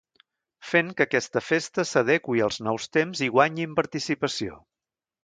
[0.67, 4.59] Fent que aquesta festa s'adeqüi als nous temps i guanyi en participació.